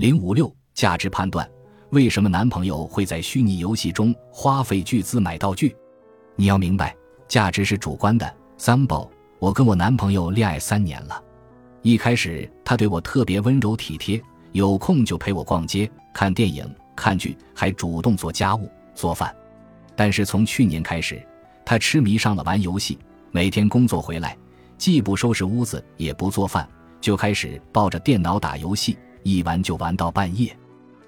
[0.00, 1.46] 零五六价值判断：
[1.90, 5.76] 为什么男朋友会在虚拟游戏中花费巨资买道具？
[6.36, 6.96] 你要明白，
[7.28, 8.34] 价值是主观的。
[8.56, 11.22] 三宝，我跟我男朋友恋爱三年了，
[11.82, 14.18] 一开始他对我特别温柔体贴，
[14.52, 16.64] 有空就陪我逛街、看电影、
[16.96, 19.36] 看剧，还主动做家务、做饭。
[19.94, 21.22] 但是从去年开始，
[21.62, 22.98] 他痴迷上了玩游戏，
[23.32, 24.34] 每天工作回来，
[24.78, 26.66] 既不收拾屋子，也不做饭，
[27.02, 28.96] 就开始抱着电脑打游戏。
[29.22, 30.56] 一玩就玩到半夜，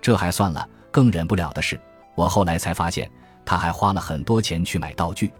[0.00, 0.68] 这还算了。
[0.90, 1.80] 更忍不了的是，
[2.14, 3.10] 我后来才发现，
[3.44, 5.32] 他还花了很多钱去买道具。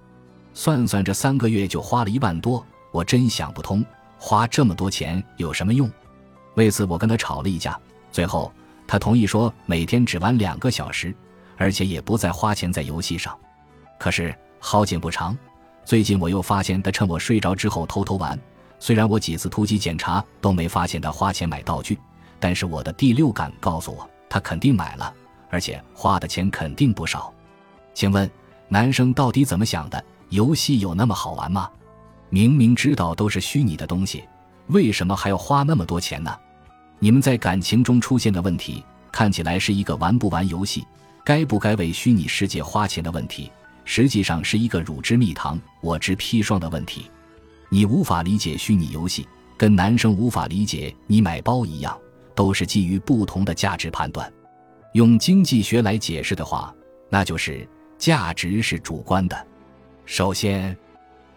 [0.53, 3.85] 算算这三个月就花了一万多，我真想不通，
[4.19, 5.91] 花这么多钱有什么用？
[6.55, 7.79] 为此我跟他吵了一架，
[8.11, 8.53] 最后
[8.87, 11.15] 他同意说每天只玩两个小时，
[11.57, 13.37] 而且也不再花钱在游戏上。
[13.99, 15.37] 可是好景不长，
[15.85, 18.39] 最近我又发现他趁我睡着之后偷偷玩。
[18.81, 21.99] 虽然我几次突击检查都没发现他花钱买道具。
[22.39, 25.13] 但是我的第六感告诉我，他肯定买了，
[25.51, 27.33] 而且花的钱肯定不少。
[27.95, 28.31] 请问，
[28.69, 30.05] 男生到底怎么想的？
[30.31, 31.71] 游戏有那么好玩吗？
[32.29, 34.25] 明明知道都是虚拟的东西，
[34.69, 36.37] 为什么还要花那么多钱呢？
[36.99, 40.85] 你们在感情中出现的问题，看起来是一个玩不玩游戏、
[41.25, 43.53] 该不该为虚拟世界花钱的问题，
[43.85, 47.09] 实际上是一个汝之蜜糖，我之砒霜的问题。
[47.69, 51.97] 你无法理解虚拟游戏，跟男生无法理解你买包一样。
[52.35, 54.33] 都是基于不同的价值判断，
[54.93, 56.75] 用经济学来解释的话，
[57.09, 57.69] 那就是
[57.99, 59.47] 价值是主观的。
[60.05, 60.77] 首先，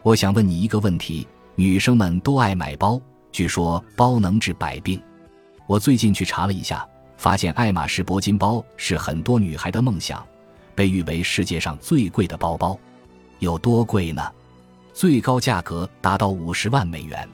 [0.02, 3.00] 我想问你一个问题：女生们都爱买包，
[3.31, 5.02] 据说包能治百病。
[5.68, 6.88] 我最近去查了一下，
[7.18, 10.25] 发现爱马仕铂金包是很多女孩的梦想，
[10.75, 12.78] 被誉为世界上最贵的包包。
[13.40, 14.31] 有多贵呢？
[14.94, 17.28] 最高价格达到五十万美元。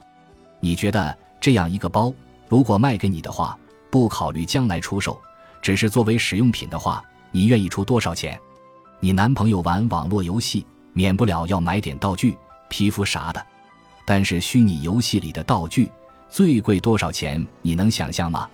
[0.60, 2.14] 你觉得这样一个包？
[2.54, 3.58] 如果卖给你的话，
[3.90, 5.20] 不考虑将来出售，
[5.60, 8.40] 只是作为使用品的话，你愿意出多少钱？
[9.00, 12.38] 你男朋友玩网络游戏，免不了要买点道具、
[12.70, 13.44] 皮肤啥的。
[14.06, 15.90] 但是虚拟游戏里的道具
[16.30, 17.44] 最贵多少钱？
[17.64, 18.48] 你能想象吗？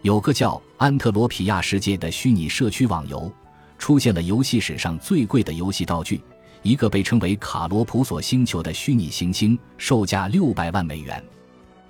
[0.00, 3.30] 有个叫安特罗皮亚世界的虚拟社区网游，
[3.76, 6.18] 出现了游戏史上最贵的游戏道具，
[6.62, 11.22] 一个被称为卡罗普索星球的虚拟行星，售价六百万美元。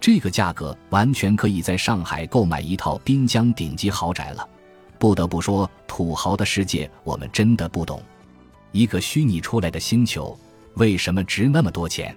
[0.05, 4.47] 这个价格完全可以在上海购买一套滨江顶级豪宅了。
[4.99, 8.03] 不得不说，土豪的世界我们真的不懂。
[8.71, 10.39] 一个虚拟出来的星球
[10.75, 12.15] 为什么值那么多钱？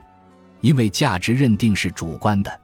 [0.59, 2.59] 因为价值认定是主观的。